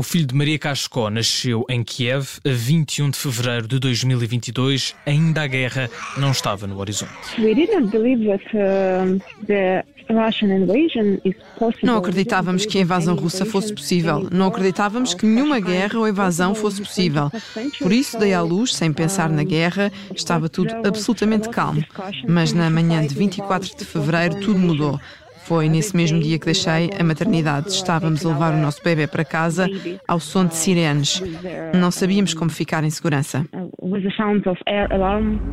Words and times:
O 0.00 0.02
filho 0.02 0.26
de 0.26 0.34
Maria 0.34 0.58
Kashko 0.58 1.10
nasceu 1.10 1.66
em 1.68 1.84
Kiev 1.84 2.38
a 2.42 2.48
21 2.50 3.10
de 3.10 3.18
fevereiro 3.18 3.68
de 3.68 3.78
2022. 3.78 4.96
Ainda 5.04 5.42
a 5.42 5.46
guerra 5.46 5.90
não 6.16 6.30
estava 6.30 6.66
no 6.66 6.78
horizonte. 6.78 7.38
Não 11.82 11.98
acreditávamos 11.98 12.64
que 12.64 12.78
a 12.78 12.80
invasão 12.80 13.14
russa 13.14 13.44
fosse 13.44 13.74
possível. 13.74 14.26
Não 14.32 14.46
acreditávamos 14.46 15.12
que 15.12 15.26
nenhuma 15.26 15.60
guerra 15.60 15.98
ou 15.98 16.08
invasão 16.08 16.54
fosse 16.54 16.80
possível. 16.80 17.30
Por 17.78 17.92
isso 17.92 18.18
dei 18.18 18.32
à 18.32 18.40
luz, 18.40 18.74
sem 18.74 18.94
pensar 18.94 19.28
na 19.28 19.44
guerra, 19.44 19.92
estava 20.16 20.48
tudo 20.48 20.74
absolutamente 20.82 21.50
calmo. 21.50 21.84
Mas 22.26 22.54
na 22.54 22.70
manhã 22.70 23.06
de 23.06 23.14
24 23.14 23.76
de 23.76 23.84
fevereiro 23.84 24.40
tudo 24.40 24.58
mudou. 24.58 24.98
Foi 25.44 25.68
nesse 25.68 25.96
mesmo 25.96 26.20
dia 26.20 26.38
que 26.38 26.46
deixei 26.46 26.90
a 26.98 27.04
maternidade. 27.04 27.68
Estávamos 27.68 28.24
a 28.24 28.28
levar 28.28 28.54
o 28.54 28.56
nosso 28.56 28.82
bebê 28.82 29.06
para 29.06 29.24
casa 29.24 29.68
ao 30.06 30.20
som 30.20 30.44
de 30.44 30.54
sirenes. 30.54 31.22
Não 31.74 31.90
sabíamos 31.90 32.34
como 32.34 32.50
ficar 32.50 32.84
em 32.84 32.90
segurança. 32.90 33.44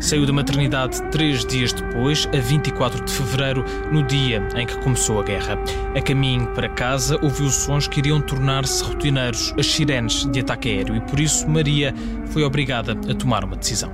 Saiu 0.00 0.26
da 0.26 0.32
maternidade 0.32 1.02
três 1.10 1.44
dias 1.44 1.72
depois, 1.72 2.28
a 2.32 2.38
24 2.38 3.04
de 3.04 3.12
fevereiro, 3.12 3.64
no 3.90 4.02
dia 4.04 4.46
em 4.56 4.66
que 4.66 4.78
começou 4.78 5.20
a 5.20 5.22
guerra. 5.22 5.58
A 5.96 6.00
caminho 6.00 6.46
para 6.54 6.68
casa, 6.68 7.18
ouviu 7.22 7.48
sons 7.48 7.86
que 7.86 8.00
iriam 8.00 8.20
tornar-se 8.20 8.82
rotineiros, 8.84 9.54
as 9.58 9.66
sirenes 9.66 10.24
de 10.30 10.40
ataque 10.40 10.70
aéreo, 10.70 10.96
e 10.96 11.00
por 11.02 11.20
isso 11.20 11.48
Maria 11.48 11.92
foi 12.26 12.44
obrigada 12.44 12.92
a 12.92 13.14
tomar 13.14 13.44
uma 13.44 13.56
decisão. 13.56 13.90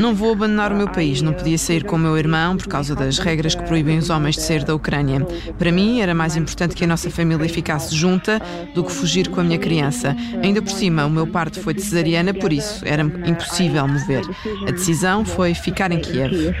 Não 0.00 0.14
vou 0.14 0.32
abandonar 0.32 0.72
o 0.72 0.76
meu 0.76 0.88
país, 0.88 1.22
não 1.22 1.32
podia 1.32 1.56
sair 1.56 1.84
com 1.84 1.96
o 1.96 1.98
meu 1.98 2.18
irmão 2.18 2.56
por 2.56 2.68
causa 2.72 2.94
das 2.94 3.18
regras 3.18 3.54
que 3.54 3.62
proíbem 3.64 3.98
os 3.98 4.08
homens 4.08 4.34
de 4.36 4.40
sair 4.40 4.64
da 4.64 4.74
Ucrânia. 4.74 5.20
Para 5.58 5.70
mim 5.70 6.00
era 6.00 6.14
mais 6.14 6.36
importante 6.36 6.74
que 6.74 6.82
a 6.84 6.86
nossa 6.86 7.10
família 7.10 7.46
ficasse 7.46 7.94
junta 7.94 8.40
do 8.74 8.82
que 8.82 8.90
fugir 8.90 9.28
com 9.28 9.42
a 9.42 9.44
minha 9.44 9.58
criança. 9.58 10.16
Ainda 10.42 10.62
por 10.62 10.70
cima, 10.70 11.04
o 11.04 11.10
meu 11.10 11.26
parto 11.26 11.60
foi 11.60 11.74
de 11.74 11.82
cesariana, 11.82 12.32
por 12.32 12.50
isso 12.50 12.82
era 12.86 13.02
impossível 13.02 13.86
mover. 13.86 14.22
A 14.66 14.70
decisão 14.70 15.22
foi 15.22 15.52
ficar 15.52 15.92
em 15.92 16.00
Kiev. 16.00 16.54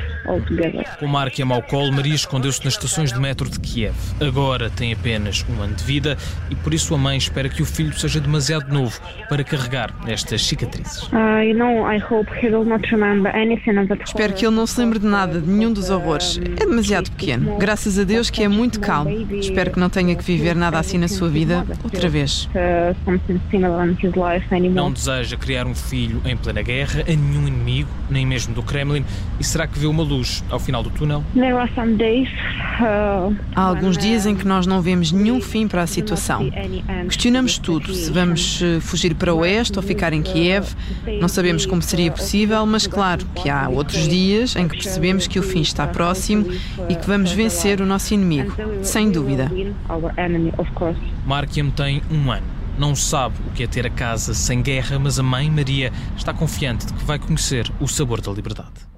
Com 0.98 1.06
Mark 1.06 1.38
e 1.38 1.42
a 1.42 1.46
mau 1.46 1.62
colo, 1.62 1.92
Maria 1.92 2.14
escondeu-se 2.14 2.64
nas 2.64 2.74
estações 2.74 3.12
de 3.12 3.18
metro 3.18 3.50
de 3.50 3.58
Kiev. 3.58 3.94
Agora 4.20 4.70
tem 4.70 4.92
apenas 4.92 5.44
um 5.48 5.60
ano 5.60 5.74
de 5.74 5.82
vida 5.82 6.16
e 6.50 6.54
por 6.54 6.72
isso 6.72 6.94
a 6.94 6.98
mãe 6.98 7.16
espera 7.16 7.48
que 7.48 7.62
o 7.62 7.66
filho 7.66 7.92
seja 7.98 8.20
demasiado 8.20 8.72
novo 8.72 9.00
para 9.28 9.42
carregar 9.42 9.92
estas 10.06 10.44
cicatrizes. 10.44 11.02
Uh, 11.08 11.42
Espero 14.04 14.32
que 14.34 14.46
ele 14.46 14.54
não 14.54 14.66
se 14.66 14.80
lembre 14.80 14.98
de 14.98 15.06
nada, 15.06 15.40
de 15.40 15.50
nenhum 15.50 15.72
dos 15.72 15.90
horrores. 15.90 16.38
É 16.38 16.66
demasiado 16.66 17.10
pequeno. 17.10 17.56
Graças 17.58 17.98
a 17.98 18.04
Deus 18.04 18.30
que 18.30 18.42
é 18.42 18.48
muito 18.48 18.80
calmo. 18.80 19.10
Espero 19.32 19.72
que 19.72 19.80
não 19.80 19.90
tenha 19.90 20.14
que 20.14 20.22
viver 20.22 20.54
nada 20.54 20.78
assim 20.78 20.98
na 20.98 21.08
sua 21.08 21.28
vida 21.28 21.64
outra 21.82 22.08
vez. 22.08 22.48
Não 24.70 24.92
deseja 24.92 25.36
criar 25.36 25.66
um 25.66 25.74
filho 25.74 26.22
em 26.24 26.36
plena 26.36 26.62
guerra, 26.62 27.02
a 27.02 27.10
nenhum 27.10 27.48
inimigo, 27.48 27.90
nem 28.08 28.24
mesmo 28.24 28.54
do 28.54 28.62
Kremlin. 28.62 29.04
E 29.40 29.44
será 29.44 29.66
que 29.66 29.78
vê 29.78 29.86
uma 29.86 30.02
luz 30.02 30.11
ao 30.50 30.58
final 30.58 30.82
do 30.82 30.90
túnel? 30.90 31.24
Uh, 32.80 33.36
Há 33.54 33.60
alguns 33.62 33.96
dias 33.96 34.26
em 34.26 34.34
que 34.34 34.46
nós 34.46 34.66
não 34.66 34.80
vemos 34.80 35.12
nenhum 35.12 35.40
fim 35.40 35.68
para 35.68 35.82
a 35.82 35.86
situação. 35.86 36.50
Questionamos 37.06 37.58
tudo: 37.58 37.94
se 37.94 38.10
vamos 38.10 38.60
eh, 38.62 38.80
fugir 38.80 39.14
para 39.14 39.32
o 39.34 39.38
oeste 39.38 39.78
ou 39.78 39.82
ficar 39.82 40.12
em 40.12 40.22
Kiev. 40.22 40.74
Não 41.20 41.28
sabemos 41.28 41.66
como 41.66 41.82
seria 41.82 42.10
possível, 42.10 42.64
mas 42.66 42.86
claro 42.86 43.24
que 43.34 43.48
há 43.48 43.68
outros 43.68 44.08
dias 44.08 44.56
em 44.56 44.68
que 44.68 44.76
percebemos 44.76 45.26
que 45.26 45.38
o 45.38 45.42
fim 45.42 45.60
está 45.60 45.86
próximo 45.86 46.46
e 46.88 46.94
que 46.94 47.06
vamos 47.06 47.32
vencer 47.32 47.80
o 47.80 47.86
nosso 47.86 48.14
inimigo, 48.14 48.54
sem 48.82 49.10
dúvida. 49.10 49.50
Markiam 51.26 51.70
tem 51.70 52.02
um 52.10 52.30
ano. 52.30 52.46
Não 52.78 52.96
sabe 52.96 53.36
o 53.46 53.52
que 53.52 53.64
é 53.64 53.66
ter 53.66 53.86
a 53.86 53.90
casa 53.90 54.32
sem 54.32 54.62
guerra, 54.62 54.98
mas 54.98 55.18
a 55.18 55.22
mãe 55.22 55.50
Maria 55.50 55.92
está 56.16 56.32
confiante 56.32 56.86
de 56.86 56.94
que 56.94 57.04
vai 57.04 57.18
conhecer 57.18 57.70
o 57.80 57.86
sabor 57.86 58.20
da 58.20 58.32
liberdade. 58.32 58.91